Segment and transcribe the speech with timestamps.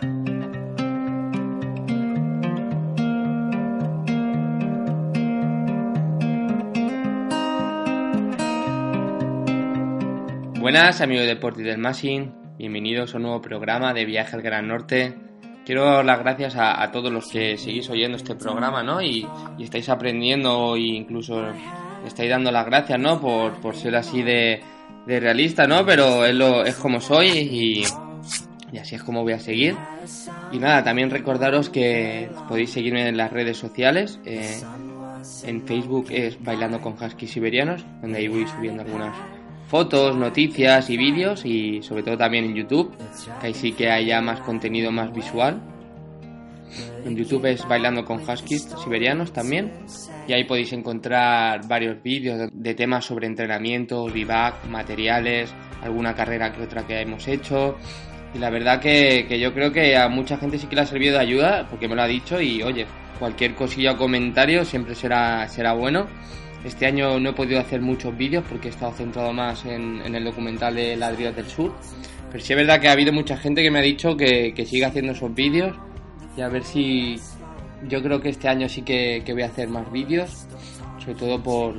[0.00, 0.30] Buenas
[11.00, 15.16] amigos de Deportes del Machine, bienvenidos a un nuevo programa de Viaje al Gran Norte.
[15.66, 19.02] Quiero dar las gracias a, todos los que seguís oyendo este programa, ¿no?
[19.02, 19.26] Y,
[19.58, 21.44] estáis aprendiendo e incluso
[22.06, 23.20] estáis dando las gracias, ¿no?
[23.20, 24.62] Por, ser así de,
[25.08, 25.84] realista, ¿no?
[25.84, 27.84] Pero lo, es como soy y,
[28.72, 29.76] y así es como voy a seguir.
[30.52, 34.20] Y nada, también recordaros que podéis seguirme en las redes sociales.
[34.24, 34.60] Eh,
[35.44, 39.16] en Facebook es Bailando con Huskies Siberianos, donde ahí voy subiendo algunas
[39.68, 42.92] fotos, noticias y vídeos y sobre todo también en YouTube,
[43.40, 45.60] que ahí sí que hay ya más contenido más visual.
[47.04, 49.72] En YouTube es Bailando con Huskies Siberianos también
[50.26, 56.62] y ahí podéis encontrar varios vídeos de temas sobre entrenamiento, vivac, materiales, alguna carrera que
[56.62, 57.76] otra que hemos hecho
[58.34, 61.14] y la verdad que, yo creo que a mucha gente sí que le ha servido
[61.14, 62.86] de ayuda, porque me lo ha dicho y oye,
[63.18, 66.06] cualquier cosilla o comentario siempre será, será bueno.
[66.64, 70.24] Este año no he podido hacer muchos vídeos porque he estado centrado más en, el
[70.24, 71.72] documental de Ladrillos del Sur.
[72.30, 74.66] Pero sí es verdad que ha habido mucha gente que me ha dicho que, que
[74.66, 75.74] siga haciendo esos vídeos
[76.36, 77.18] y a ver si
[77.88, 80.46] yo creo que este año sí que, que voy a hacer más vídeos,
[80.98, 81.74] sobre todo por,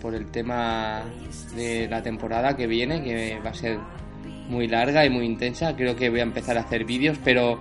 [0.00, 1.02] por el tema
[1.54, 3.78] de la temporada que viene, que va a ser
[4.50, 5.74] muy larga y muy intensa.
[5.74, 7.58] Creo que voy a empezar a hacer vídeos, pero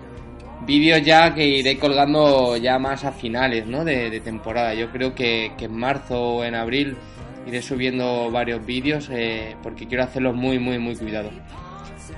[0.65, 3.85] vídeos ya que iré colgando ya más a finales ¿no?
[3.85, 4.73] de, temporada.
[4.73, 6.97] Yo creo que, en marzo o en abril
[7.47, 11.33] iré subiendo varios vídeos eh, porque quiero hacerlos muy, muy, muy cuidados.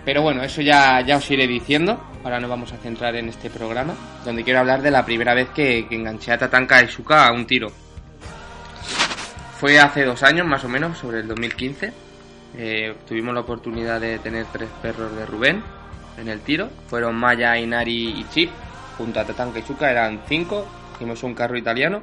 [0.03, 2.01] Pero bueno, eso ya, ya os iré diciendo.
[2.23, 3.93] Ahora nos vamos a centrar en este programa,
[4.25, 7.71] donde quiero hablar de la primera vez que, enganché a Tatanka Shuka a un tiro.
[9.59, 12.10] Fue hace dos años, más o menos, sobre el 2015
[12.57, 15.63] eh, tuvimos la oportunidad de tener tres perros de Rubén
[16.17, 16.69] en el tiro.
[16.87, 18.49] Fueron Maya, Inari y Chip.
[18.97, 20.67] Junto a Tatanka y eran cinco.
[20.95, 22.01] Hicimos un carro italiano.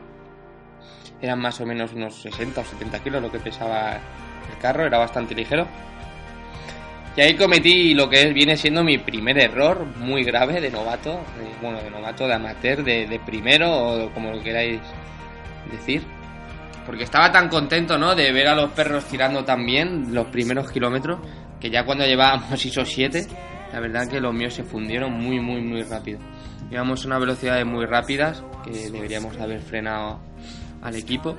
[1.21, 4.87] Eran más o menos unos 60 o 70 kilos lo que pesaba el carro.
[4.87, 5.67] Era bastante ligero.
[7.17, 11.19] Y ahí cometí lo que viene siendo mi primer error, muy grave de novato,
[11.61, 14.81] bueno, de novato, de amateur, de primero o como lo queráis
[15.73, 16.03] decir
[16.89, 18.15] porque estaba tan contento, ¿no?
[18.15, 21.21] De ver a los perros tirando tan bien los primeros kilómetros,
[21.61, 23.27] que ya cuando llevábamos esos 7,
[23.75, 26.19] la verdad que los míos se fundieron muy, muy, muy rápido.
[26.71, 30.19] Llevamos unas velocidades muy rápidas, que deberíamos haber frenado
[30.81, 31.37] al equipo,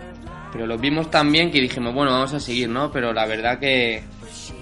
[0.51, 2.91] pero los vimos tan bien que dijimos, bueno, vamos a seguir, ¿no?
[2.91, 4.03] Pero la verdad que,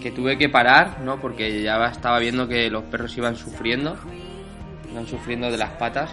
[0.01, 1.19] que tuve que parar, ¿no?
[1.19, 3.97] Porque ya estaba viendo que los perros iban sufriendo,
[4.89, 6.09] iban sufriendo de las patas,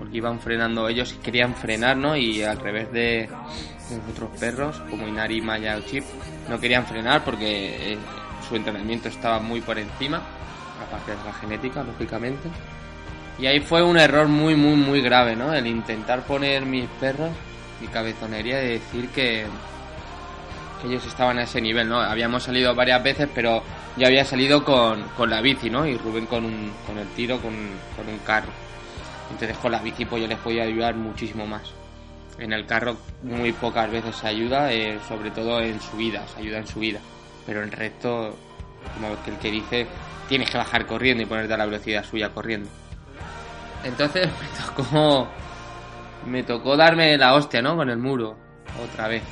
[0.00, 2.16] porque iban frenando ellos y querían frenar, ¿no?
[2.16, 3.28] Y al revés de,
[3.98, 6.04] los otros perros, como Inari, Maya o Chip,
[6.48, 7.98] no querían frenar porque eh,
[8.48, 10.22] su entrenamiento estaba muy por encima,
[10.86, 12.48] aparte de la genética, lógicamente.
[13.38, 15.52] Y ahí fue un error muy, muy, muy grave, ¿no?
[15.54, 17.30] El intentar poner mis perros,
[17.80, 19.46] mi cabezonería, de decir que,
[20.84, 22.00] ellos estaban a ese nivel, ¿no?
[22.00, 23.62] Habíamos salido varias veces, pero
[23.96, 25.86] yo había salido con, con la bici, ¿no?
[25.86, 27.54] Y Rubén con, un, con el tiro, con,
[27.96, 28.50] con un carro.
[29.30, 31.79] Entonces con la bici pues yo les podía ayudar muchísimo más.
[32.40, 36.66] En el carro muy pocas veces se ayuda, eh, sobre todo en subidas, ayuda en
[36.66, 36.98] subida.
[37.44, 38.34] Pero en recto,
[38.94, 39.86] como el que dice,
[40.26, 42.70] tienes que bajar corriendo y ponerte a la velocidad suya corriendo.
[43.84, 45.28] Entonces me tocó,
[46.26, 47.76] me tocó darme la hostia, ¿no?
[47.76, 48.36] Con el muro,
[48.82, 49.22] otra vez.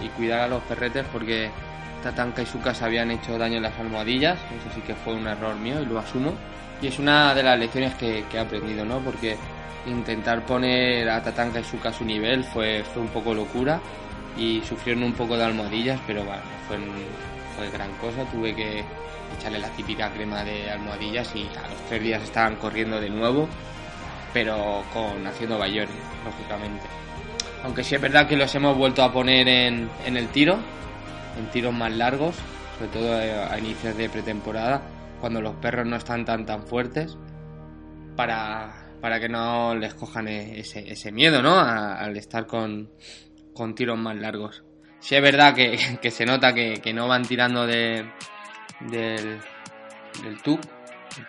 [0.00, 1.48] Y, cuidar a los perretes porque
[2.02, 4.36] Tatanka y su casa habían hecho daño en las almohadillas.
[4.36, 6.34] Eso sí que fue un error mío y lo asumo.
[6.80, 8.98] Y es una de las lecciones que he aprendido, ¿no?
[8.98, 9.36] Porque
[9.86, 13.80] intentar poner a Tatanka y Suka a su nivel fue, fue un poco locura
[14.36, 16.78] y sufrieron un poco de almohadillas, pero bueno, fue,
[17.56, 18.24] fue gran cosa.
[18.30, 18.84] Tuve que
[19.38, 23.48] echarle la típica crema de almohadillas y a los tres días estaban corriendo de nuevo,
[24.32, 25.92] pero con haciendo bayori,
[26.24, 26.84] lógicamente.
[27.64, 30.58] Aunque sí es verdad que los hemos vuelto a poner en, en el tiro,
[31.38, 32.34] en tiros más largos,
[32.76, 34.82] sobre todo a inicios de pretemporada,
[35.20, 37.16] cuando los perros no están tan tan fuertes,
[38.16, 41.58] para para que no les cojan e-, ese, miedo, ¿no?
[41.58, 42.88] al estar con,
[43.52, 44.62] con, tiros más largos.
[45.00, 45.76] Sí es verdad que,
[46.10, 48.08] se nota que, no van tirando de,
[48.80, 49.40] del,
[50.22, 50.60] del tub,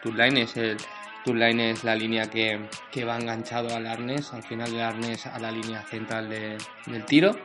[0.05, 0.77] El line es el
[1.25, 5.39] line es la línea que, que, va enganchado al arnés, al final del arnés a
[5.39, 7.35] la línea central del tiro.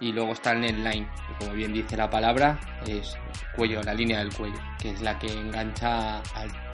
[0.00, 3.16] Y luego está el net line, que como bien dice la palabra, es
[3.54, 6.20] cuello, la línea del cuello, que es la que engancha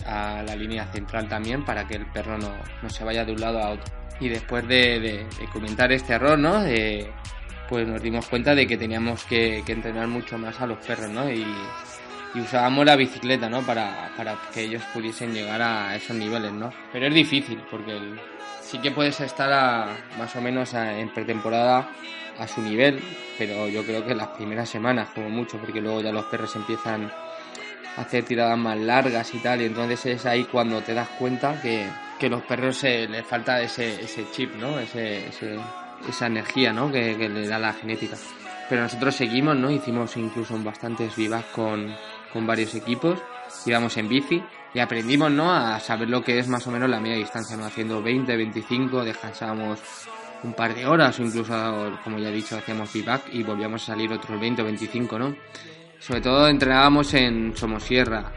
[0.06, 2.52] a, la línea central también para que el perro no,
[2.82, 3.94] no, se vaya de un lado a otro.
[4.18, 6.64] Y después de, de, comentar este error, ¿no?
[7.68, 11.08] pues nos dimos cuenta de que teníamos que, que entrenar mucho más a los perros,
[11.08, 11.30] ¿no?
[11.30, 11.46] Y,
[12.34, 13.62] y usábamos la bicicleta, ¿no?
[13.62, 16.72] Para, para, que ellos pudiesen llegar a esos niveles, ¿no?
[16.92, 17.98] Pero es difícil porque
[18.60, 19.86] sí que puedes estar a,
[20.18, 21.88] más o menos en pretemporada
[22.40, 23.00] a su nivel,
[23.38, 27.12] pero yo creo que las primeras semanas como mucho, porque luego ya los perros empiezan
[27.96, 31.60] a hacer tiradas más largas y tal, y entonces es ahí cuando te das cuenta
[31.60, 31.86] que,
[32.18, 34.78] que los perros les falta ese, ese chip, ¿no?
[34.78, 35.28] Ese,
[36.08, 36.90] esa energía, ¿no?
[36.90, 38.16] Que, que le da la genética.
[38.68, 39.70] Pero nosotros seguimos, ¿no?
[39.70, 41.94] Hicimos incluso bastantes vivas con,
[42.32, 43.18] con varios equipos,
[43.66, 45.52] íbamos en bici y aprendimos ¿no?
[45.52, 47.66] a saber lo que es más o menos la media distancia, ¿no?
[47.66, 49.80] haciendo 20, 25, descansábamos
[50.42, 53.86] un par de horas o incluso, como ya he dicho, hacíamos feedback y volvíamos a
[53.86, 55.36] salir otros 20 o 25, ¿no?
[55.98, 58.32] Sobre todo entrenábamos en Somosierra,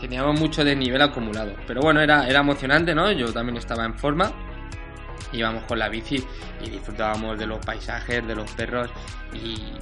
[0.00, 3.10] teníamos mucho de nivel acumulado, pero bueno, era, era emocionante, ¿no?
[3.10, 4.32] Yo también estaba en forma,
[5.32, 6.22] íbamos con la bici
[6.64, 8.90] y disfrutábamos de los paisajes, de los perros
[9.34, 9.72] y,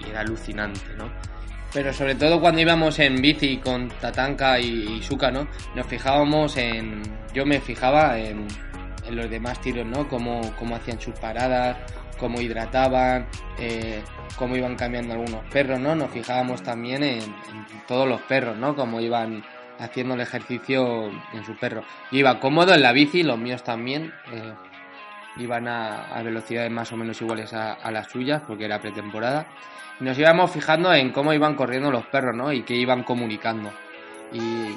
[0.00, 1.10] y era alucinante, ¿no?
[1.72, 5.46] Pero sobre todo cuando íbamos en bici con Tatanka y, Suka, ¿no?
[5.74, 7.02] Nos fijábamos en...
[7.32, 8.48] Yo me fijaba en,
[9.10, 10.08] los demás tiros, ¿no?
[10.08, 11.76] Cómo, cómo hacían sus paradas,
[12.18, 13.26] cómo hidrataban,
[13.58, 14.02] eh,
[14.36, 15.94] cómo iban cambiando algunos perros, ¿no?
[15.94, 17.20] Nos fijábamos también en,
[17.86, 18.76] todos los perros, ¿no?
[18.76, 19.42] Cómo iban
[19.78, 21.82] haciendo el ejercicio en su perro.
[22.12, 24.12] Yo iba cómodo en la bici, los míos también.
[24.32, 24.52] Eh,
[25.38, 29.46] iban a, velocidades más o menos iguales a, a las suyas, porque era pretemporada
[30.00, 32.52] nos íbamos fijando en cómo iban corriendo los perros, ¿no?
[32.52, 33.70] Y qué iban comunicando.
[34.32, 34.76] Y,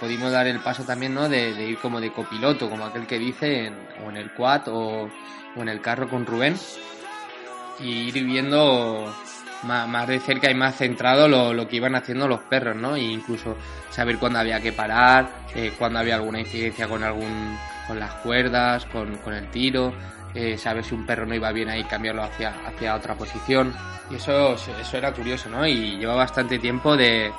[0.00, 1.28] pudimos dar el paso también, ¿no?
[1.28, 3.72] De, ir como de copiloto, como aquel que dice,
[4.04, 5.08] o en el quad o,
[5.56, 6.56] en el carro con Rubén.
[7.80, 9.12] Y ir viendo
[9.64, 12.96] más, de cerca y más centrado lo, que iban haciendo los perros, ¿no?
[12.96, 13.56] E incluso
[13.90, 17.56] saber cuándo había que parar, eh, cuándo había alguna incidencia con algún
[17.86, 19.94] con las cuerdas, con, con el tiro,
[20.34, 23.74] eh, saber si un perro no iba bien ahí, cambiarlo hacia, hacia otra posición.
[24.10, 25.66] Y eso, eso era curioso, ¿no?
[25.66, 27.32] Y lleva bastante tiempo de,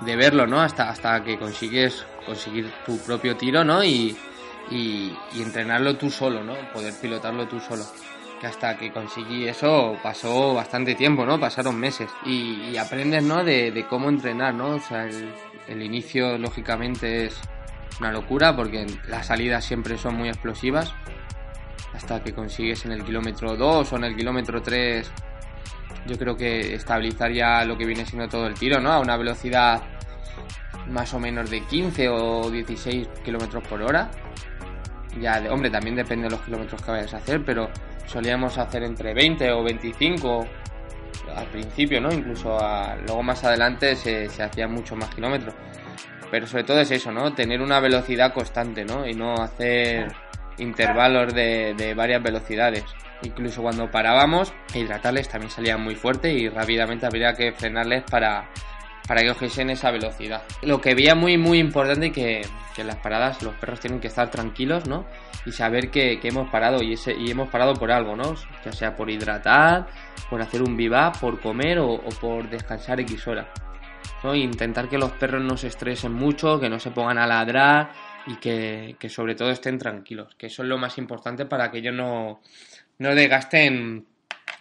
[0.00, 0.60] de verlo, ¿no?
[0.60, 3.82] Hasta, hasta que consigues conseguir tu propio tiro, ¿no?
[3.84, 4.16] Y,
[4.70, 6.54] y, entrenarlo tú solo, ¿no?
[6.72, 7.84] Poder pilotarlo tú solo.
[8.40, 11.38] Que hasta que conseguí eso pasó bastante tiempo, ¿no?
[11.38, 12.10] Pasaron meses.
[12.24, 13.44] Y, aprendes, ¿no?
[13.44, 14.76] De, de, cómo entrenar, ¿no?
[14.76, 15.32] O sea, el,
[15.68, 17.40] el inicio, lógicamente, es
[18.00, 20.92] una locura porque las salidas siempre son muy explosivas.
[21.92, 25.10] Hasta que consigues en el kilómetro 2 o en el kilómetro 3
[26.06, 28.92] yo creo que estabilizar ya lo que viene siendo todo el tiro, ¿no?
[28.92, 29.82] A una velocidad
[30.88, 34.10] más o menos de 15 o 16 kilómetros por hora.
[35.20, 37.70] Ya, de, hombre, también depende de los kilómetros que vayas a hacer, pero
[38.06, 40.46] solíamos hacer entre 20 o 25
[41.34, 42.12] al principio, ¿no?
[42.12, 42.58] Incluso
[43.06, 45.54] luego más adelante se, se hacían mucho más kilómetros.
[46.30, 47.32] Pero sobre todo es eso, ¿no?
[47.32, 49.06] Tener una velocidad constante, ¿no?
[49.06, 50.12] Y no hacer
[50.58, 52.84] intervalos de, de varias velocidades.
[53.22, 58.50] Incluso cuando parábamos, hidratarles también salía muy fuerte y rápidamente habría que frenarles para,
[59.06, 60.42] para que cogiesen esa velocidad.
[60.62, 62.42] Lo que veía muy muy importante que,
[62.74, 65.06] que en las paradas los perros tienen que estar tranquilos, ¿no?
[65.46, 66.96] Y saber que, hemos parado y,
[67.30, 68.34] hemos parado por algo, ¿no?
[68.64, 69.86] Ya sea por hidratar,
[70.28, 73.48] por hacer un viva, por comer o, por descansar X hora.
[74.22, 74.34] ¿no?
[74.34, 77.90] intentar que los perros no se estresen mucho, que no se pongan a ladrar
[78.26, 81.78] y que, que sobre todo estén tranquilos, que eso es lo más importante para que
[81.78, 82.40] ellos no,
[82.98, 84.06] no desgasten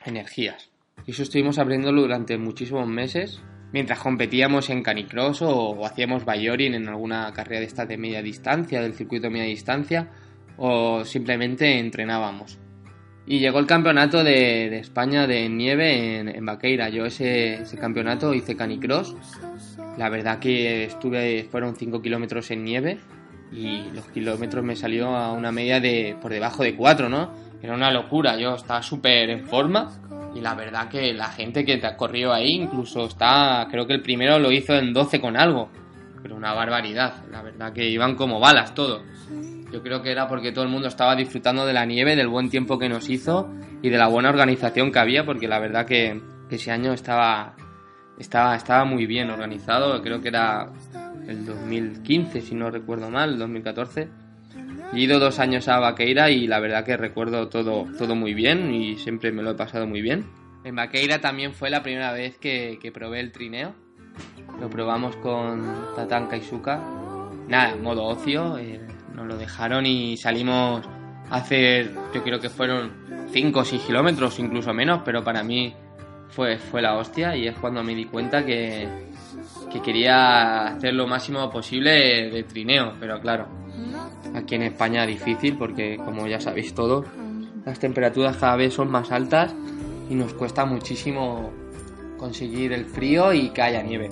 [0.06, 0.70] energías.
[1.06, 3.42] Y eso estuvimos aprendiendo durante muchísimos meses
[3.74, 8.82] mientras competíamos en canicross o, hacíamos bayoring en alguna carrera de esta de media distancia,
[8.82, 10.08] del circuito de media distancia,
[10.58, 12.60] o simplemente entrenábamos.
[13.26, 16.90] Y llegó el campeonato de, España de nieve en, en Baqueira.
[16.90, 19.16] Yo ese, ese, campeonato hice canicross.
[19.98, 23.00] La verdad que estuve, fueron 5 kilómetros en nieve
[23.52, 27.32] y los kilómetros me salió a una media de por debajo de 4, ¿no?
[27.64, 29.90] Era una locura, yo estaba súper en forma
[30.36, 33.94] y la verdad que la gente que te ha corrido ahí incluso está, creo que
[33.94, 35.70] el primero lo hizo en 12 con algo,
[36.22, 39.02] pero una barbaridad, la verdad que iban como balas todo.
[39.72, 42.50] Yo creo que era porque todo el mundo estaba disfrutando de la nieve, del buen
[42.50, 43.50] tiempo que nos hizo
[43.82, 47.56] y de la buena organización que había, porque la verdad que, ese año estaba,
[48.20, 50.70] estaba, estaba muy bien organizado, creo que era
[51.28, 54.23] el 2015, si no recuerdo mal, el 2014
[54.94, 58.74] He ido dos años a Vaqueira y la verdad que recuerdo todo, todo muy bien
[58.74, 60.26] y siempre me lo he pasado muy bien.
[60.64, 63.74] En Vaqueira también fue la primera vez que, probé el trineo.
[64.62, 65.64] Lo probamos con
[65.96, 66.80] Tatanka y Suka
[67.48, 68.80] nada, modo ocio, eh,
[69.14, 70.86] nos lo dejaron y salimos
[71.30, 75.74] a hacer, yo creo que fueron 5 o 6 kilómetros, incluso menos, pero para mí
[76.30, 78.88] fue, fue la hostia y es cuando me di cuenta que,
[79.72, 83.48] que quería hacer lo máximo posible de trineo, pero claro,
[84.34, 87.06] aquí en España difícil porque como ya sabéis todos,
[87.66, 89.56] las temperaturas cada vez son más altas
[90.10, 91.52] y nos cuesta muchísimo
[92.18, 94.10] conseguir el frío y que haya nieve.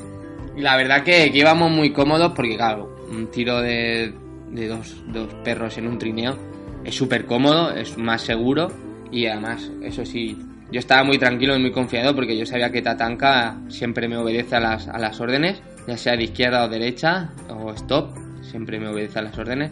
[0.55, 4.13] Y la verdad que, que íbamos muy cómodos porque claro, un tiro de,
[4.51, 6.37] de dos, dos perros en un trineo
[6.83, 8.69] es súper cómodo, es más seguro
[9.11, 10.37] y además, eso sí,
[10.71, 14.55] yo estaba muy tranquilo y muy confiado porque yo sabía que Tatanka siempre me obedece
[14.55, 18.87] a las, a las órdenes, ya sea de izquierda o derecha o stop, siempre me
[18.87, 19.71] obedece a las órdenes.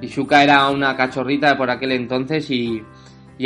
[0.00, 2.82] Y Shuka era una cachorrita por aquel entonces y,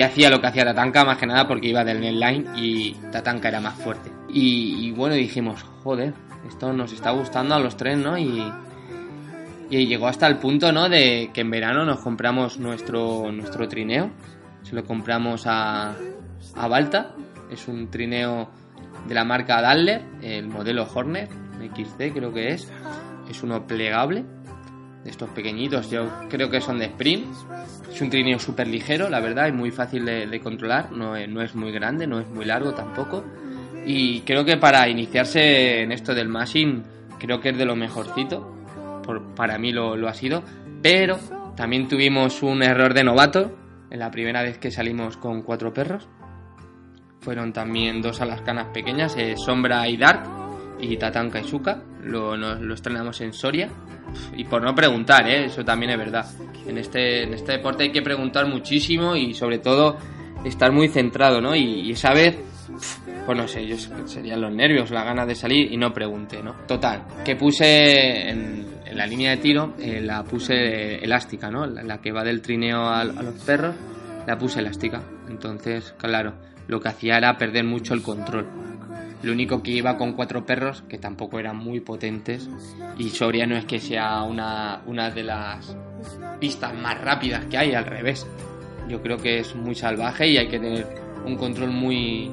[0.02, 3.60] hacía lo que hacía Tatanka más que nada porque iba del netline y Tatanka era
[3.60, 4.10] más fuerte.
[4.28, 6.14] Y, bueno, dijimos, joder,
[6.48, 8.18] esto nos está gustando a los tres, ¿no?
[8.18, 8.42] Y,
[9.70, 10.88] llegó hasta el punto, ¿no?
[10.88, 14.10] De que en verano nos compramos nuestro, nuestro trineo.
[14.62, 15.94] Se lo compramos a,
[16.56, 17.14] a Balta.
[17.50, 18.50] Es un trineo
[19.08, 21.30] de la marca Daller, el modelo Hornet
[21.68, 22.70] XC creo que es.
[23.30, 24.24] Es uno plegable,
[25.04, 27.26] de estos pequeñitos, yo creo que son de sprint.
[27.92, 30.92] Es un trineo súper ligero, la verdad, y muy fácil de, contralar.
[30.92, 33.24] No es, no es muy grande, no es muy largo tampoco.
[33.84, 36.82] Y creo que para iniciarse en esto del mashing,
[37.18, 38.56] creo que es de lo mejorcito.
[39.04, 40.42] Por, para mí lo, lo ha sido.
[40.82, 41.18] Pero
[41.56, 43.56] también tuvimos un error de novato
[43.90, 46.08] en la primera vez que salimos con cuatro perros.
[47.20, 50.24] Fueron también dos alascanas pequeñas, eh, Sombra y Dark,
[50.82, 51.82] y Tatanka y Suka.
[52.02, 53.68] Lo, nos, lo estrenamos en Soria.
[54.36, 55.46] Y por no preguntar, ¿eh?
[55.46, 56.26] eso también es verdad.
[56.66, 59.96] En este, en este deporte hay que preguntar muchísimo y sobre todo
[60.44, 61.54] estar muy centrado, ¿no?
[61.54, 62.36] Y, y esa vez,
[63.24, 66.54] pues no sé, yo serían los nervios, la gana de salir y no pregunté, ¿no?
[66.66, 71.64] Total, que puse en, en la línea de tiro, eh, la puse elástica, ¿no?
[71.66, 73.74] La, la, que va del trineo a, a los perros,
[74.26, 75.00] la puse elástica.
[75.28, 76.34] Entonces, claro,
[76.66, 78.46] lo que hacía era perder mucho el control.
[79.22, 82.48] Lo único que iba con cuatro perros, que tampoco eran muy potentes,
[82.98, 85.76] y Soria no es que sea una, una de las
[86.40, 88.26] pistas más rápidas que hay, al revés.
[88.88, 90.86] Yo creo que es muy salvaje y hay que tener
[91.24, 92.30] un control muy,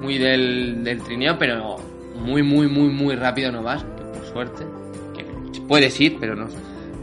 [0.00, 1.76] muy del, del trineo, pero
[2.14, 4.64] muy, muy, muy, muy rápido no vas, por suerte.
[5.16, 5.24] Que
[5.62, 6.48] puedes ir, pero no.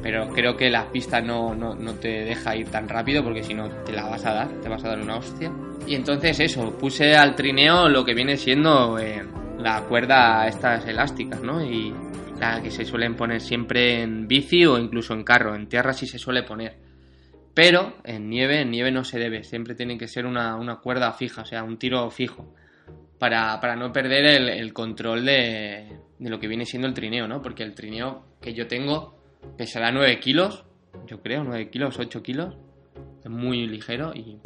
[0.06, 3.56] Pero creo que la pista no, no, no te deja ir tan rápido porque si
[3.56, 5.52] no te la vas a dar, te vas a dar una hostia.
[5.88, 9.26] Y entonces eso, puse al trineo lo que viene siendo eh,
[9.58, 11.66] la cuerda estas elásticas, ¿no?
[11.66, 11.92] Y
[12.40, 16.06] la que se suelen poner siempre en bici o incluso en carro, en tierra sí
[16.06, 16.78] se suele poner.
[17.56, 21.14] Pero en nieve, en nieve no se debe, siempre tiene que ser una, una cuerda
[21.14, 22.54] fija, o sea, un tiro fijo,
[23.18, 27.28] para, para no perder el, el control de, de, lo que viene siendo el trineo,
[27.28, 27.42] ¿no?
[27.42, 29.15] Porque el trineo que yo tengo
[29.58, 30.66] pesará 9 kilos,
[31.08, 32.56] yo creo, 9 kilos, 8 kilos,
[33.24, 34.40] es muy ligero y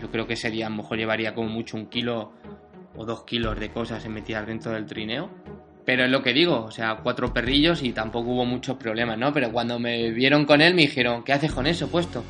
[0.00, 2.32] yo creo que sería, a lo mejor llevaría como mucho un kilo
[2.96, 5.30] o dos kilos de cosas metidas dentro del trineo.
[5.84, 9.32] Pero es lo que digo, o sea, cuatro perrillos y tampoco hubo muchos problemas, ¿no?
[9.32, 12.22] Pero cuando me vieron con él me dijeron, ¿qué haces con eso puesto?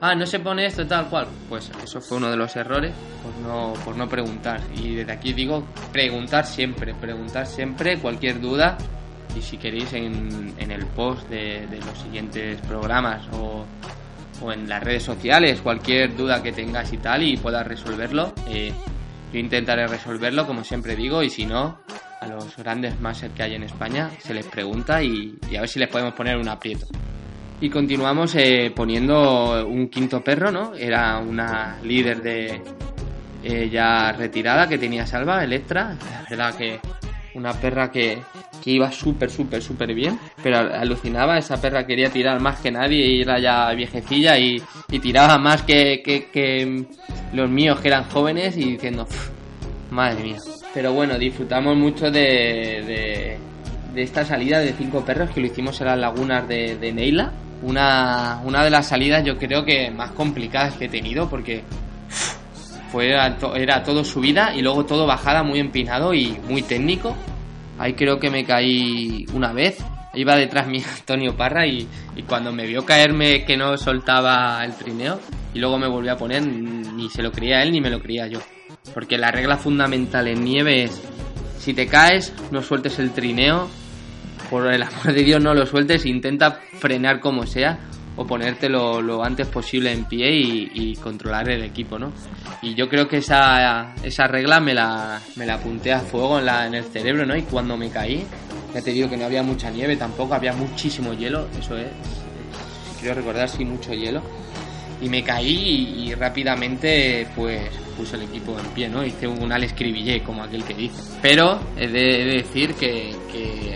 [0.00, 1.26] Ah, no se pone esto tal cual.
[1.48, 2.92] Pues eso fue uno de los errores
[3.22, 4.60] por no, por no preguntar.
[4.76, 8.78] Y desde aquí digo, preguntar siempre, preguntar siempre cualquier duda.
[9.36, 13.64] Y si queréis en, en el post de, de, los siguientes programas o,
[14.42, 18.72] o, en las redes sociales, cualquier duda que tengas y tal y puedas resolverlo, eh,
[19.32, 21.78] yo intentaré resolverlo como siempre digo y si no,
[22.20, 25.68] a los grandes máster que hay en España se les pregunta y, y, a ver
[25.68, 26.86] si les podemos poner un aprieto.
[27.60, 30.74] Y continuamos eh, poniendo un quinto perro, ¿no?
[30.74, 32.60] Era una líder de
[33.44, 35.96] eh, ya retirada que tenía Salva, Electra.
[36.10, 36.80] La verdad que
[37.34, 38.18] una perra que,
[38.62, 43.06] que iba súper, súper, súper bien, pero alucinaba, esa perra quería tirar más que nadie
[43.06, 44.62] y era ya viejecilla y,
[45.00, 46.86] tiraba más que, que, que,
[47.32, 49.06] los míos que eran jóvenes y diciendo,
[49.90, 50.38] madre mía.
[50.74, 53.38] Pero bueno, disfrutamos mucho de, de,
[53.94, 57.32] de, esta salida de cinco perros que lo hicimos en las lagunas de, de Neila.
[57.62, 61.62] Una, una de las salidas yo creo que más complicadas que he tenido porque
[62.92, 67.16] fue era, era todo subida y luego todo bajada muy empinado y muy técnico.
[67.78, 69.82] Ahí creo que me caí una vez.
[70.14, 74.74] Iba detrás mi Antonio Parra y, y, cuando me vio caerme que no soltaba el
[74.74, 75.18] trineo
[75.54, 78.26] y luego me volvió a poner, ni se lo creía él ni me lo creía
[78.26, 78.40] yo.
[78.92, 81.00] Porque la regla fundamental en nieve es,
[81.58, 83.70] si te caes, no sueltes el trineo,
[84.50, 87.78] por el amor de Dios no lo sueltes, intenta frenar como sea,
[88.16, 92.12] o ponerte lo, antes posible en pie y, controlar el equipo, ¿no?
[92.60, 96.46] Y yo creo que esa, esa regla me la, me la apunté a fuego en,
[96.46, 97.36] la, en el cerebro, ¿no?
[97.36, 98.24] Y cuando me caí,
[98.72, 101.88] ya te digo que no había mucha nieve tampoco, había muchísimo hielo, eso es,
[103.00, 104.22] quiero recordar, sí, mucho hielo.
[105.00, 109.04] Y me caí y, rápidamente pues puse el equipo en pie, ¿no?
[109.04, 111.18] Hice un Alex Cribillé, como aquel que dice.
[111.20, 113.10] Pero he de, decir que,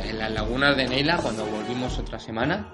[0.08, 2.68] en las lagunas de Neila, cuando volvimos otra semana,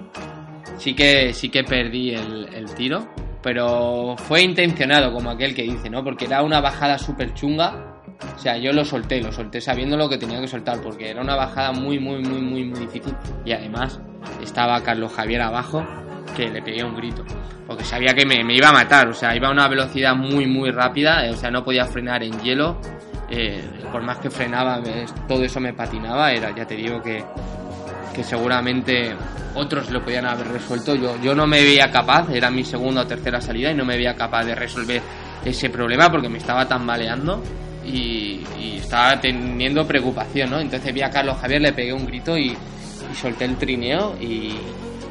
[0.82, 3.06] sí que, sí que perdí el, tiro.
[3.42, 6.04] Pero fue intencionado, como aquel que dice, ¿no?
[6.04, 7.92] Porque era una bajada súper chunga
[8.36, 11.20] o sea, yo lo solté, lo solté sabiendo lo que tenía que soltar, porque era
[11.20, 13.14] una bajada muy, muy, muy, muy, muy difícil.
[13.44, 14.00] Y además
[14.40, 15.84] estaba Carlos Javier abajo,
[16.36, 17.24] que le pegué un grito,
[17.66, 19.08] porque sabía que me, iba a matar.
[19.08, 22.38] O sea, iba a una velocidad muy, muy rápida, o sea, no podía frenar en
[22.40, 22.80] hielo.
[23.28, 24.80] Eh, por más que frenaba,
[25.26, 26.32] todo eso me patinaba.
[26.32, 27.24] Era, ya te digo que,
[28.12, 29.14] que seguramente
[29.54, 30.94] otros lo podían haber resuelto.
[30.94, 33.96] Yo, yo no me veía capaz, era mi segunda o tercera salida y no me
[33.96, 35.02] veía capaz de resolver
[35.44, 37.42] ese problema porque me estaba tambaleando
[37.84, 38.40] y,
[38.76, 40.60] estaba teniendo preocupación, ¿no?
[40.60, 42.54] Entonces vi a Carlos Javier, le pegué un grito y,
[43.14, 44.54] solté el trineo y,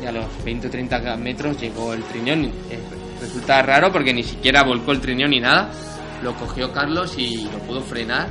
[0.06, 2.36] a los 20 o 30 metros llegó el trineo.
[2.36, 2.80] Eh,
[3.20, 5.70] resulta raro porque ni siquiera volcó el trineo ni nada.
[6.24, 8.28] Lo cogió Carlos y lo pudo frenar.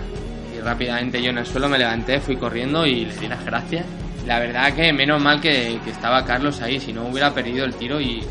[0.57, 3.85] Y rápidamente yo en el suelo me levanté, fui corriendo y le di las gracias.
[4.27, 7.75] La verdad que menos mal que, que estaba Carlos ahí, si no hubiera perdido el
[7.75, 8.23] tiro y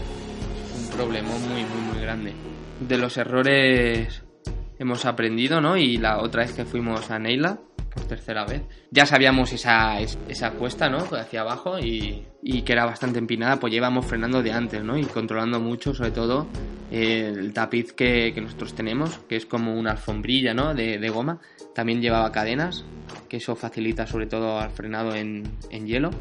[0.78, 2.34] un problema muy, muy, muy grande.
[2.80, 4.24] De los errores
[4.78, 5.78] hemos aprendido, ¿no?
[5.78, 10.52] Y la otra vez que fuimos a Neila, por tercera vez, ya sabíamos esa, esa
[10.52, 11.00] cuesta, ¿no?
[11.00, 14.98] Hacia abajo y, y que era bastante empinada, pues llevamos frenando de antes, ¿no?
[14.98, 16.48] Y controlando mucho, sobre todo,
[16.92, 20.74] el tapiz que, que nosotros tenemos, que es como una alfombrilla, ¿no?
[20.74, 21.40] De, de, goma.
[21.76, 22.86] También llevaba cadenas,
[23.28, 26.12] que eso facilita sobre todo al frenado en, en hielo.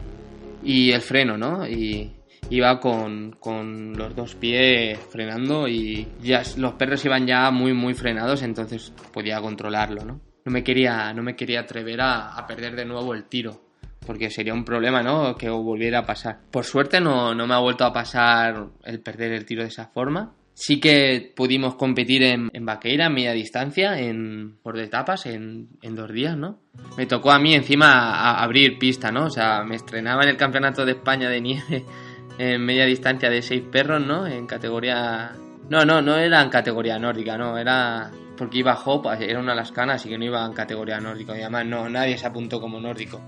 [0.62, 1.66] Y el freno, ¿no?
[1.66, 2.14] Y,
[2.50, 7.94] iba con, con, los dos pies frenando y ya los perros iban ya muy muy
[7.94, 12.86] frenados entonces podía controlarlo no no me quería no me quería atrever a, perder de
[12.86, 13.60] nuevo el tiro
[14.06, 17.58] porque sería un problema no que volviera a pasar por suerte no, no me ha
[17.58, 22.50] vuelto a pasar el perder el tiro de esa forma sí que pudimos competir en,
[22.52, 26.58] en media distancia, en, por etapas, en, en, dos días, ¿no?
[26.96, 29.26] Me tocó a mí encima abrir pista, ¿no?
[29.26, 31.84] O sea, me estrenaba en el Campeonato de España de Nieve
[32.38, 34.26] en media distancia de seis perros, ¿no?
[34.26, 35.30] En categoría...
[35.70, 39.94] No, no, no era en categoría nórdica, no, era porque iba Hop, era una lascana,
[39.94, 41.36] así que no iba en categoría nórdica.
[41.36, 43.20] Y además no, nadie se apuntó como nórdico.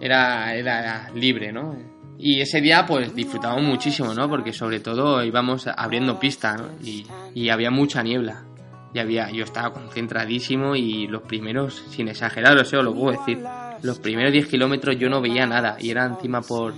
[0.00, 1.76] Era, era libre, ¿no?
[2.18, 4.28] Y ese día pues disfrutamos muchísimo, ¿no?
[4.28, 6.68] Porque sobre todo íbamos abriendo pista, ¿no?
[6.82, 8.44] Y, y había mucha niebla.
[8.92, 13.44] Y había, yo estaba concentradísimo y los primeros, sin exagerar, o sea, lo puedo decir,
[13.82, 16.74] los primeros 10 kilómetros yo no veía nada y era encima por,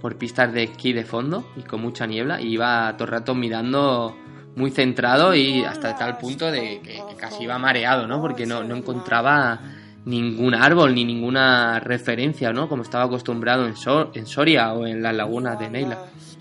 [0.00, 3.34] por pistas de esquí de fondo y con mucha niebla y iba todo el rato
[3.34, 4.16] mirando
[4.60, 8.20] muy centrado y hasta tal punto de que, casi iba mareado, ¿no?
[8.20, 9.60] Porque no, no, encontraba
[10.04, 12.68] ningún árbol ni ninguna referencia, ¿no?
[12.68, 13.74] Como estaba acostumbrado en,
[14.14, 15.98] en Soria o en las lagunas de Neila.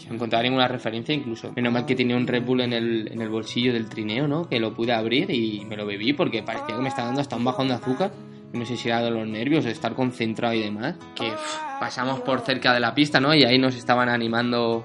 [0.07, 1.51] No encontraba ninguna referencia incluso.
[1.55, 4.49] Menos mal que tenía un Red Bull en el, en el bolsillo del trineo, ¿no?
[4.49, 7.35] Que lo pude abrir y me lo bebí porque parecía que me estaba dando hasta
[7.35, 8.11] un bajón de azúcar
[8.53, 11.31] no sé si era de los nervios, de estar concentrado y demás, que
[11.79, 13.33] pasamos por cerca de la pista, ¿no?
[13.33, 14.83] Y ahí nos estaban animando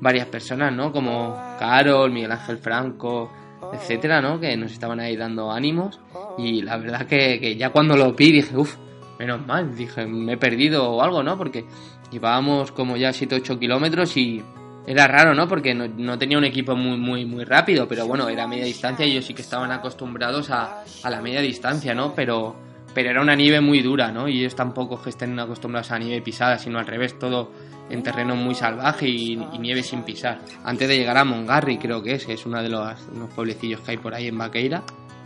[0.00, 0.92] varias personas, ¿no?
[0.92, 3.30] Como Carol, Miguel Ángel Franco,
[3.72, 4.40] etcétera, ¿no?
[4.40, 6.00] Que nos estaban ahí dando ánimos.
[6.38, 8.76] Y la verdad que, ya cuando lo vi dije, uff,
[9.18, 11.36] menos mal, dije, me he perdido o algo, ¿no?
[11.36, 11.64] Porque
[12.10, 14.42] llevábamos como ya 7-8 kilómetros y
[14.86, 15.46] era raro, ¿no?
[15.46, 19.04] Porque no, no, tenía un equipo muy, muy, muy rápido, pero bueno, era media distancia
[19.06, 22.14] y ellos sí que estaban acostumbrados a, a la media distancia, ¿no?
[22.14, 22.56] Pero
[22.94, 24.28] pero era una nieve muy dura, ¿no?
[24.28, 27.52] Y ellos tampoco que estén acostumbrados a nieve pisada, sino al revés, todo
[27.90, 30.40] en terreno muy salvaje y, nieve sin pisar.
[30.64, 33.92] Antes de llegar a Mongarri, creo que es, es uno de los unos pueblecillos que
[33.92, 34.82] hay por ahí en Vaqueira,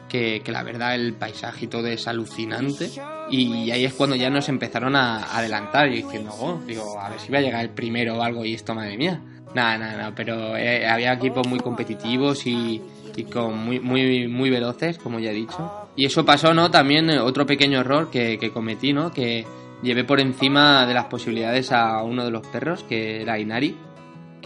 [0.08, 2.90] que, que, la verdad el paisaje y todo es alucinante.
[3.30, 7.20] Y ahí es cuando ya nos empezaron a adelantar, y diciendo, oh, digo, a ver
[7.20, 9.20] si va a llegar el primero o algo, y esto, madre mía.
[9.54, 12.82] Nada, nada, nada, pero eh, había equipos muy competitivos y,
[13.16, 15.70] y con muy, muy, muy veloces, como ya he dicho.
[15.96, 16.70] Y eso pasó, ¿no?
[16.70, 19.12] También eh, otro pequeño error que, que cometí, ¿no?
[19.12, 19.44] Que
[19.84, 23.76] llevé por encima de las posibilidades a uno de los perros, que era Inari.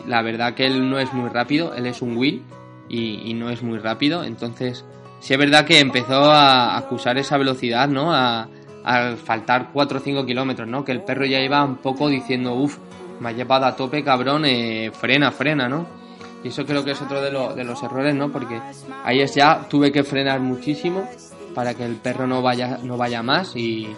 [0.06, 2.42] La verdad que él no es muy rápido, él es un Will
[2.88, 4.84] y, no es muy rápido, entonces
[5.20, 8.12] sí es verdad que empezó a acusar esa velocidad, ¿no?
[8.12, 8.48] A,
[8.84, 10.84] al faltar 4 o 5 kilómetros, ¿no?
[10.84, 12.78] Que el perro ya iba un poco diciendo, uff,
[13.20, 15.86] me ha llevado a tope, cabrón, eh, frena, frena, ¿no?
[16.42, 18.30] Y eso creo que es otro de, de los errores, ¿no?
[18.30, 18.60] Porque
[19.04, 21.08] ahí es ya tuve que frenar muchísimo
[21.54, 23.88] para que el perro no vaya, no vaya más y,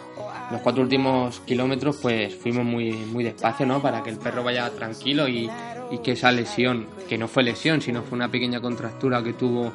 [0.50, 3.80] los cuatro últimos kilómetros pues fuimos muy, muy despacio, ¿no?
[3.80, 5.48] Para que el perro vaya tranquilo y,
[5.90, 9.72] y que esa lesión, que no fue lesión, sino fue una pequeña contractura que tuvo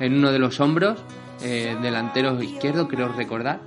[0.00, 1.02] en uno de los hombros,
[1.42, 3.60] eh, delantero izquierdo, creo recordar.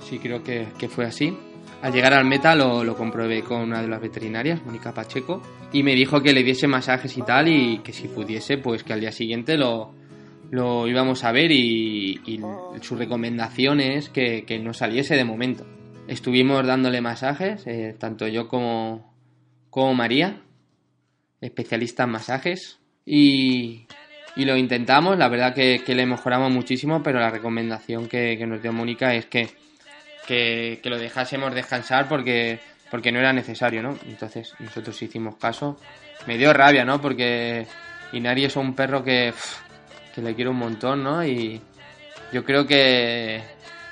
[0.00, 1.36] Sí, creo que, que fue así.
[1.82, 5.82] Al llegar al meta lo, lo, comprobé con una de las veterinarias, Mónica Pacheco, y
[5.82, 9.00] me dijo que le diese masajes y tal, y que si pudiese, pues que al
[9.00, 9.92] día siguiente lo,
[10.54, 12.40] lo íbamos a ver y, y
[12.80, 15.66] su recomendación es que, que, no saliese de momento.
[16.06, 19.12] Estuvimos dándole masajes, eh, tanto yo como,
[19.68, 20.42] como María,
[21.40, 23.88] especialista en masajes, y,
[24.36, 28.62] y lo intentamos, la verdad que, que, le mejoramos muchísimo, pero la recomendación que, nos
[28.62, 29.48] dio Mónica es que,
[30.28, 32.60] que, lo dejásemos descansar porque,
[32.92, 33.98] porque no era necesario, ¿no?
[34.06, 35.80] Entonces nosotros hicimos caso.
[36.28, 37.00] Me dio rabia, ¿no?
[37.00, 37.66] Porque
[38.12, 39.34] Inari es un perro que,
[40.14, 41.24] que le quiero un montón, ¿no?
[41.24, 41.60] Y
[42.32, 43.42] yo creo que,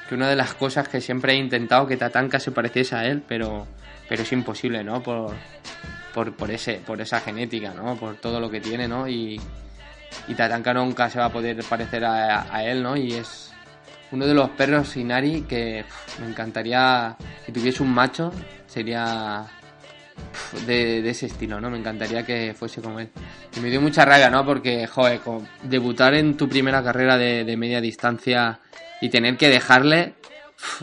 [0.09, 3.23] que una de las cosas que siempre he intentado que Tatanka se pareciese a él,
[3.27, 3.67] pero,
[4.09, 5.03] pero es imposible, ¿no?
[5.03, 5.35] Por,
[6.15, 7.97] por, por, ese, por esa genética, ¿no?
[7.97, 9.09] Por todo lo que tiene, ¿no?
[9.09, 9.41] Y,
[10.37, 12.97] Tatanka nunca se va a poder parecer a, él, ¿no?
[12.97, 13.53] Y es
[14.13, 15.85] uno de los perros Inari que
[16.21, 18.33] me encantaría, si tuviese un macho,
[18.67, 19.47] sería
[20.66, 21.70] de, ese estilo, ¿no?
[21.70, 23.09] Me encantaría que fuese como él.
[23.57, 24.44] Y me dio mucha rabia, ¿no?
[24.44, 28.61] Porque, joder, con, debutar en tu primera carrera de, media distancia
[29.01, 30.14] y tener que dejarle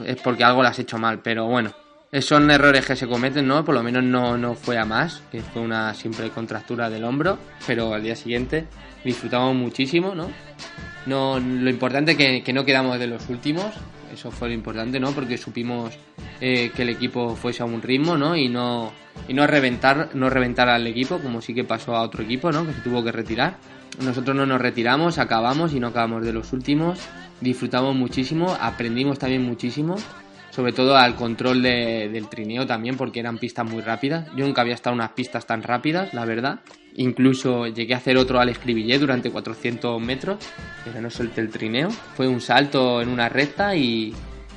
[0.06, 1.74] es porque algo lo has hecho mal, pero bueno.
[2.22, 3.64] Son errores que se cometen, ¿no?
[3.64, 7.38] Por lo menos no, no fue a más, que fue una simple contractura del hombro,
[7.68, 8.66] pero al día siguiente
[9.04, 10.30] disfrutamos muchísimo, ¿no?
[11.06, 13.74] No, lo importante es que, no quedamos de los últimos,
[14.14, 15.12] eso fue lo importante, ¿no?
[15.12, 15.98] Porque supimos
[16.42, 18.36] eh, que el equipo fuese a un ritmo, ¿no?
[18.36, 18.92] Y no,
[19.28, 22.66] y no reventar, no reventar al equipo, como sí que pasó a otro equipo, ¿no?
[22.66, 23.58] Que se tuvo que retirar.
[24.04, 27.00] Nosotros no nos retiramos, acabamos y no acabamos de los últimos.
[27.42, 29.96] Disfrutamos muchísimo, aprendimos también muchísimo
[30.52, 34.28] sobre todo al control de, del trineo también, porque eran pistas muy rápidas.
[34.36, 36.60] Yo nunca había estado en unas pistas tan rápidas, la verdad.
[36.96, 40.38] Incluso llegué a hacer otro al escribillé durante 400 metros,
[40.84, 41.90] pero no solté el trineo.
[41.90, 44.14] Fue un salto en una recta y,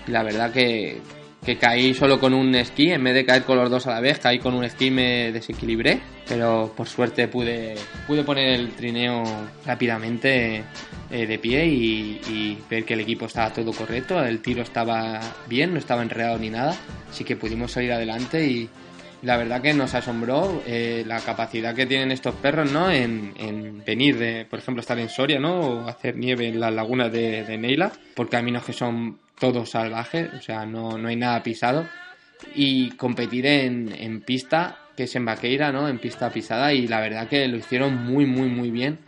[0.06, 1.00] la verdad que,
[1.44, 4.00] que caí solo con un esquí, en vez de caer con los dos a la
[4.00, 7.74] vez, caí con un esquí y me desequilibré, pero por suerte pude,
[8.06, 9.24] pude poner el trineo
[9.66, 10.62] rápidamente
[11.10, 15.20] eh, de pie y, y, ver que el equipo estaba todo correcto, el tiro estaba
[15.48, 16.76] bien, no estaba enredado ni nada,
[17.10, 18.68] así que pudimos salir adelante y
[19.22, 22.90] la verdad que nos asombró eh, la capacidad que tienen estos perros ¿no?
[22.90, 25.60] en, en, venir, de, por ejemplo, estar en Soria ¿no?
[25.60, 30.30] o hacer nieve en las lagunas de, de Neila, por caminos que son todo salvaje,
[30.36, 31.84] o sea, no, no hay nada pisado.
[32.54, 35.88] Y competir en, en, pista, que es en Vaqueira, ¿no?
[35.88, 38.98] En pista pisada, y la verdad que lo hicieron muy, muy, muy bien.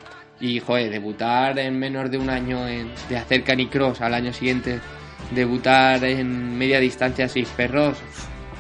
[0.41, 4.81] Y, joder, debutar en menos de un año en, de hacer canicross al año siguiente,
[5.33, 7.99] debutar en media distancia seis perros,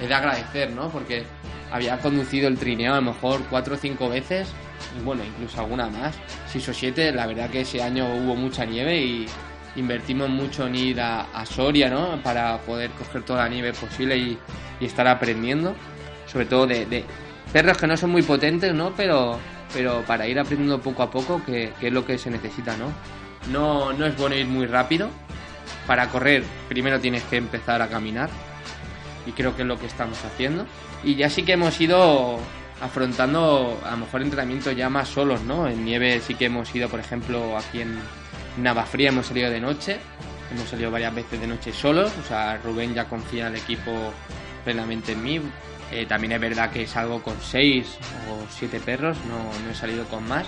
[0.00, 0.88] es de agradecer, ¿no?
[0.90, 1.24] Porque
[1.74, 4.48] había conducido el trineo a lo mejor cuatro o cinco veces,
[4.96, 6.14] y bueno, incluso alguna más,
[6.46, 9.26] seis o siete, la verdad que ese año hubo mucha nieve y
[9.74, 12.22] invertimos mucho en ir a, a, Soria, ¿no?
[12.22, 14.38] Para poder coger toda la nieve posible y,
[14.78, 15.74] y estar aprendiendo.
[16.26, 17.04] Sobre todo de, de,
[17.52, 18.94] perros que no son muy potentes, ¿no?
[18.96, 19.40] Pero,
[19.72, 22.92] pero para ir aprendiendo poco a poco, que, que, es lo que se necesita, ¿no?
[23.50, 23.92] ¿no?
[23.92, 25.10] No es bueno ir muy rápido.
[25.88, 28.30] Para correr, primero tienes que empezar a caminar.
[29.26, 30.66] Y creo que es lo que estamos haciendo.
[31.02, 32.38] Y ya sí que hemos ido
[32.80, 35.68] afrontando a lo mejor entrenamientos ya más solos, ¿no?
[35.68, 37.98] En nieve sí que hemos ido, por ejemplo, aquí en,
[38.56, 39.98] Navafría hemos salido de noche,
[40.52, 44.12] hemos salido varias veces de noche solos, o sea, Rubén ya confía en el equipo
[44.64, 45.40] plenamente en mí.
[45.90, 47.98] Eh, también es verdad que salgo con seis
[48.30, 50.46] o siete perros, no, no he salido con más.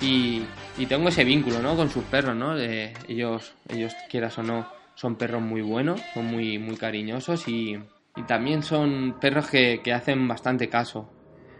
[0.00, 0.42] Y,
[0.76, 1.76] y, tengo ese vínculo, ¿no?
[1.76, 2.56] Con sus perros, ¿no?
[2.56, 7.78] De ellos, ellos quieras o no, son perros muy buenos, son muy, muy cariñosos y,
[8.16, 11.10] y también son perros que, que hacen bastante caso.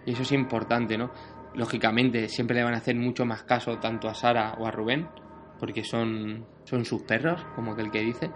[0.06, 1.10] Y eso es importante, ¿no?
[1.54, 5.08] Lógicamente, siempre le van a hacer mucho más caso tanto a Sara o a Rubén,
[5.58, 8.30] porque son, son sus perros, como aquel que dice.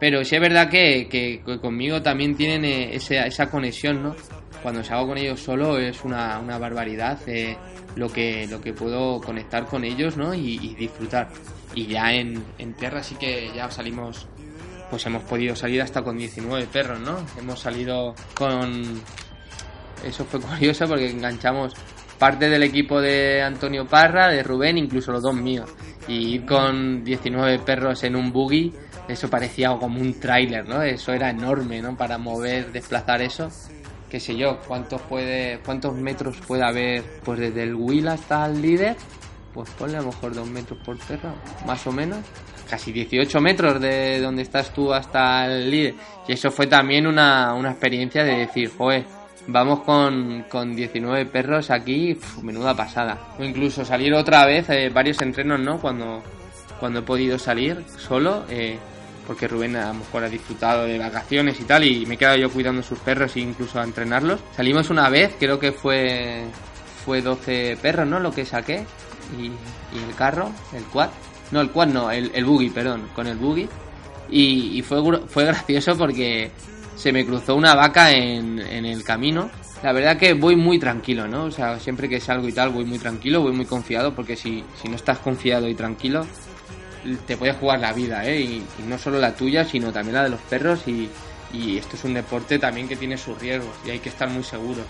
[0.00, 4.16] Pero sí es verdad que, que, conmigo también tienen eh, esa, esa, conexión, ¿no?
[4.62, 7.56] Cuando salgo con ellos solo es una, una barbaridad eh,
[7.94, 10.34] lo, que, lo que puedo conectar con ellos, ¿no?
[10.34, 11.28] Y, y disfrutar.
[11.74, 14.26] Y ya en, en, tierra sí que ya salimos,
[14.92, 17.16] pues hemos podido salir hasta con 19 perros, ¿no?
[17.38, 19.00] Hemos salido con...
[20.04, 21.72] Eso fue curioso porque enganchamos
[22.18, 25.70] parte del equipo de Antonio Parra, de Rubén, incluso los dos míos
[26.08, 28.70] y ir con 19 perros en un buggy,
[29.08, 30.82] eso parecía como un tráiler, ¿no?
[30.82, 31.96] Eso era enorme, ¿no?
[31.96, 33.48] Para mover, desplazar eso.
[34.10, 38.60] Qué sé yo, cuántos puede, cuántos metros puede haber, pues desde el Will hasta el
[38.60, 38.94] líder,
[39.54, 41.34] pues ponle a lo mejor dos metros por perro,
[41.66, 42.18] más o menos.
[42.72, 45.94] Casi 18 metros de donde estás tú hasta el líder.
[46.26, 49.04] Y eso fue también una, una experiencia de decir, joder,
[49.46, 53.34] vamos con, con 19 perros aquí, menuda pasada.
[53.38, 55.82] O incluso salir otra vez, eh, varios entrenos, ¿no?
[55.82, 56.22] Cuando,
[56.80, 58.78] cuando he podido salir solo, eh,
[59.26, 62.38] porque Rubén a lo mejor ha disfrutado de vacaciones y tal, y me he quedado
[62.38, 64.40] yo cuidando sus perros e incluso a entrenarlos.
[64.56, 66.44] Salimos una vez, creo que fue,
[67.04, 68.18] fue 12 perros, ¿no?
[68.18, 68.86] Lo que saqué,
[69.38, 71.10] y, y el carro, el quad.
[71.52, 73.68] No, el quad no, el, el buggy, perdón, con el buggy.
[74.30, 76.50] Y, fue, fue gracioso porque
[76.96, 79.50] se me cruzó una vaca en, en, el camino.
[79.82, 81.44] La verdad que voy muy tranquilo, ¿no?
[81.44, 84.64] O sea, siempre que salgo y tal, voy muy tranquilo, voy muy confiado, porque si,
[84.80, 86.26] si no estás confiado y tranquilo,
[87.26, 88.40] te puede jugar la vida, ¿eh?
[88.40, 90.88] Y, y, no solo la tuya, sino también la de los perros.
[90.88, 91.10] Y,
[91.52, 94.42] y esto es un deporte también que tiene sus riesgos y hay que estar muy
[94.42, 94.80] seguro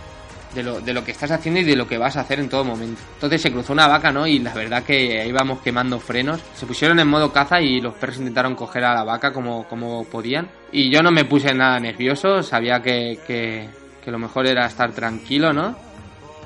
[0.55, 2.49] de lo, de lo que estás haciendo y de lo que vas a hacer en
[2.49, 3.01] todo momento.
[3.15, 4.27] Entonces se cruzó una vaca, ¿no?
[4.27, 6.41] Y la verdad que íbamos quemando frenos.
[6.55, 10.05] Se pusieron en modo caza y los perros intentaron coger a la vaca como, como
[10.05, 10.49] podían.
[10.71, 13.69] Y yo no me puse nada nervioso, sabía que, que,
[14.05, 15.77] que lo mejor era estar tranquilo, ¿no?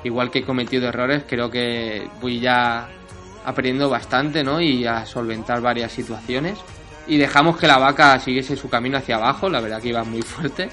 [0.03, 2.87] Igual que he cometido errores, creo que voy ya
[3.45, 4.61] aprendiendo bastante, ¿no?
[4.61, 6.59] Y a solventar varias situaciones.
[7.07, 10.21] Y dejamos que la vaca siguiese su camino hacia abajo, la verdad que iba muy
[10.23, 10.69] fuerte.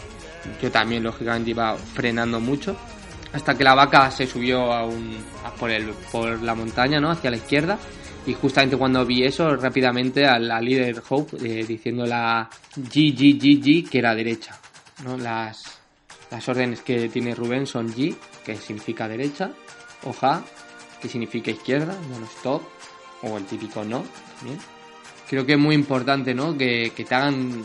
[0.60, 2.76] Yo también, lógicamente, iba frenando mucho
[3.34, 5.18] hasta que la vaca se subió a un,
[5.58, 7.10] por, el, por la montaña, ¿no?
[7.10, 7.78] Hacia la izquierda.
[8.26, 13.38] Y justamente cuando vi eso, rápidamente a la líder Hope eh, diciendo la G, G,
[13.38, 14.56] G, G, que era derecha.
[15.02, 15.18] ¿no?
[15.18, 15.78] Las,
[16.30, 19.50] las órdenes que tiene Rubén son G, que significa derecha,
[20.04, 20.42] o Ja,
[21.02, 22.62] que significa izquierda, no stop,
[23.22, 24.04] o el típico no.
[25.28, 26.56] Creo que es muy importante, ¿no?
[26.56, 27.64] Que, que te hagan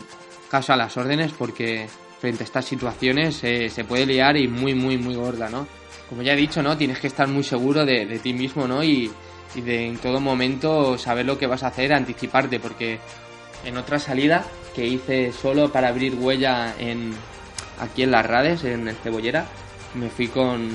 [0.50, 1.86] caso a las órdenes porque
[2.20, 5.66] frente a estas situaciones eh, se puede liar y muy, muy, muy gorda, ¿no?
[6.08, 6.76] Como ya he dicho, ¿no?
[6.76, 8.84] Tienes que estar muy seguro de, ti mismo, ¿no?
[8.84, 9.10] Y,
[9.54, 12.98] y, de en todo momento saber lo que vas a hacer, anticiparte, porque
[13.64, 17.14] en otra salida que hice solo para abrir huella en
[17.80, 19.46] aquí en las Rades, en el Cebollera,
[19.94, 20.68] me fui con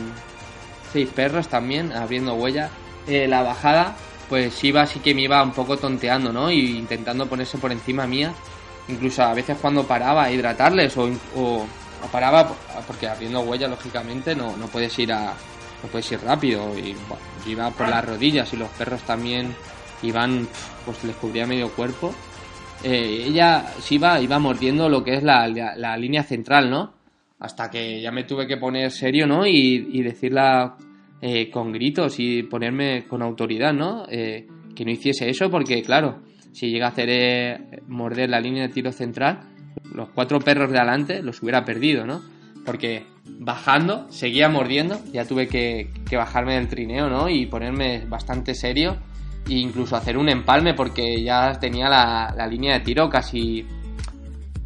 [0.92, 2.70] seis perros también, abriendo huella.
[3.08, 3.96] Eh, la bajada,
[4.30, 6.50] pues iba así que me iba un poco tonteando, ¿no?
[6.50, 8.34] Y intentando ponerse por encima mía
[8.88, 11.66] incluso a veces cuando paraba a hidratarles o, o,
[12.12, 12.54] paraba
[12.86, 15.34] porque abriendo huella lógicamente no, no puedes ir a
[15.82, 19.56] no puedes ir rápido y bueno, iba por las rodillas y los perros también
[20.04, 20.48] iban
[20.86, 22.14] pues les cubría medio cuerpo.
[22.84, 26.94] Eh, ella se iba iba mordiendo lo que es la, la, la, línea central no
[27.40, 30.76] hasta que ya me tuve que poner serio no y, y decirla
[31.22, 34.46] eh, con gritos y ponerme con autoridad no eh,
[34.76, 36.20] que no hiciese eso porque claro
[36.56, 39.42] si llega a hacer eh, morder la línea de tiro central,
[39.94, 42.22] los cuatro perros de adelante los hubiera perdido, ¿no?
[42.66, 47.28] Porque bajando, seguía mordiendo, ya tuve que, bajarme del trineo, ¿no?
[47.28, 48.96] Y ponerme bastante serio
[49.50, 53.66] e incluso hacer un empalme porque ya tenía la, la línea de tiro casi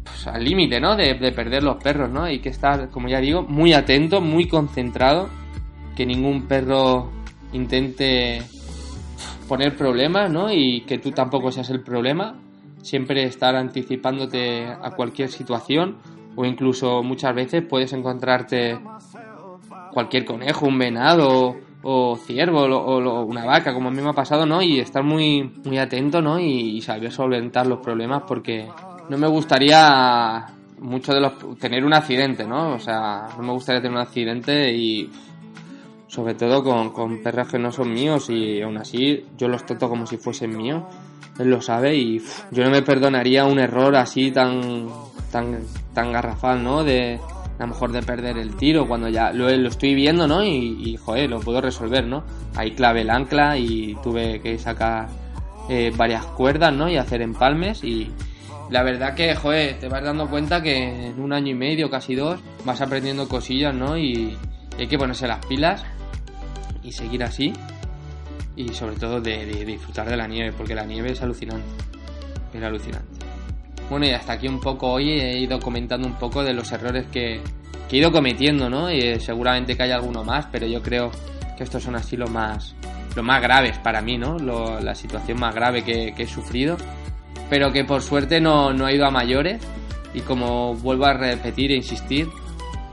[0.04, 0.94] pues, al límite, ¿no?
[0.94, 2.22] De, de, perder los perros, ¿no?
[2.22, 5.28] Hay que estar, como ya digo, muy atento, muy concentrado,
[5.96, 7.10] que ningún perro
[7.52, 8.42] intente
[9.50, 10.52] poner problemas, ¿no?
[10.52, 12.36] Y que tú tampoco seas el problema.
[12.82, 15.96] Siempre estar anticipándote a cualquier situación
[16.36, 18.78] o incluso muchas veces puedes encontrarte
[19.92, 24.12] cualquier conejo, un venado o ciervo o, o, una vaca, como a mí me ha
[24.12, 24.62] pasado, ¿no?
[24.62, 26.38] Y estar muy, muy atento, ¿no?
[26.38, 28.68] Y, y saber solventar los problemas porque
[29.08, 30.46] no me gustaría
[30.78, 32.74] mucho de los tener un accidente, ¿no?
[32.74, 35.10] O sea, no me gustaría tener un accidente y
[36.10, 39.88] sobre todo con, con, perros que no son míos y aún así yo los trato
[39.88, 40.82] como si fuesen míos.
[41.38, 44.88] Él lo sabe y uf, yo no me perdonaría un error así tan,
[45.30, 45.60] tan,
[45.94, 46.82] tan garrafal, ¿no?
[46.82, 47.20] De
[47.58, 50.42] a lo mejor de perder el tiro cuando ya lo, lo estoy viendo, ¿no?
[50.42, 52.24] Y, y, joder, lo puedo resolver, ¿no?
[52.56, 55.08] Ahí clave el ancla y tuve que sacar
[55.68, 56.88] eh, varias cuerdas, ¿no?
[56.88, 58.10] Y hacer empalmes y
[58.68, 62.16] la verdad que, joder, te vas dando cuenta que en un año y medio, casi
[62.16, 63.96] dos, vas aprendiendo cosillas, ¿no?
[63.96, 64.36] Y
[64.76, 65.84] hay que ponerse las pilas
[66.82, 67.52] y seguir así
[68.56, 71.66] y sobre todo de, de, disfrutar de la nieve porque la nieve es alucinante
[72.52, 73.26] es alucinante.
[73.88, 77.06] Bueno y hasta aquí un poco hoy he ido comentando un poco de los errores
[77.12, 77.40] que,
[77.88, 81.10] que he ido cometiendo no y eh, seguramente que hay alguno más pero yo creo
[81.56, 82.74] que estos son así los más
[83.14, 86.76] los más graves para mí no lo, la situación más grave que, que, he sufrido
[87.50, 89.60] pero que por suerte no, no ha ido a mayores.
[90.14, 92.28] Y como vuelvo a repetir e insistir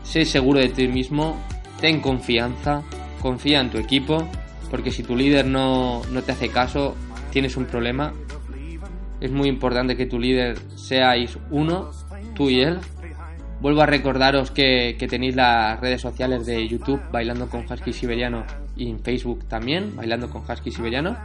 [0.04, 1.38] sé seguro de ti mismo
[1.80, 2.82] ten confianza
[3.17, 4.27] confía en tu equipo,
[4.69, 6.95] porque si tu líder no, no, te hace caso,
[7.32, 8.13] tienes un problema.
[9.19, 11.91] Es muy importante que tu líder seáis uno,
[12.36, 12.80] tú y él.
[13.60, 18.45] Vuelvo a recordaros que, que tenéis las redes sociales de YouTube, Bailando con Husky Siberiano,
[18.75, 21.17] y en Facebook también, Bailando con Husky Siberiano.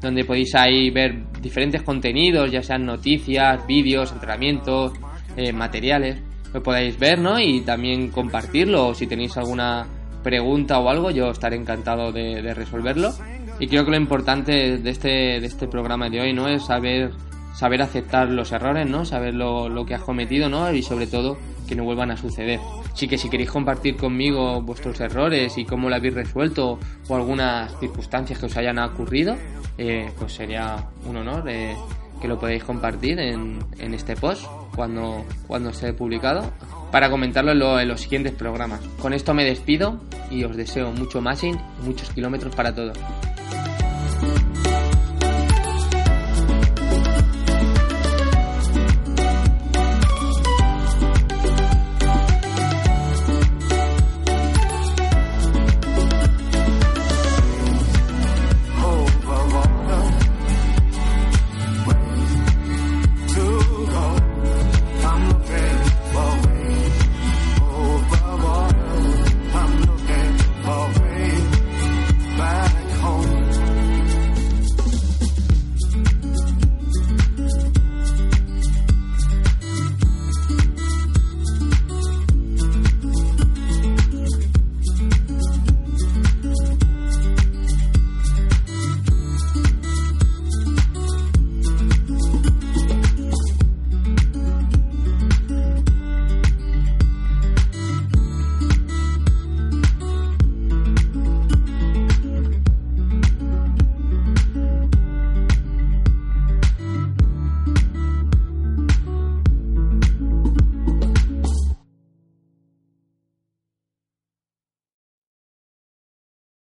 [0.00, 4.92] donde podéis ahí ver diferentes contenidos, ya sean noticias, vídeos, entrenamientos,
[5.36, 6.22] eh, materiales,
[6.54, 7.38] lo podéis ver, ¿no?
[7.38, 9.86] Y también compartirlo, si tenéis alguna
[10.22, 13.12] pregunta o algo, yo estaré encantado de, de resolverlo.
[13.58, 16.48] Y creo que lo importante de este, de este programa de hoy, ¿no?
[16.48, 17.12] Es saber,
[17.54, 19.04] saber aceptar los errores, ¿no?
[19.04, 20.72] Saber lo, lo que has cometido, ¿no?
[20.72, 21.36] Y sobre todo
[21.68, 22.58] que no vuelvan a suceder.
[22.92, 26.78] Así que si queréis compartir conmigo vuestros errores y cómo lo habéis resuelto
[27.08, 29.36] o algunas circunstancias que os hayan ocurrido,
[29.78, 31.76] eh, pues sería un honor eh,
[32.20, 36.42] que lo podáis compartir en, en, este post cuando, cuando esté publicado
[36.90, 38.80] para comentarlo en, lo, los siguientes programas.
[39.00, 40.00] Con esto me despido
[40.30, 42.98] y os deseo mucho mashing y muchos kilómetros para todos.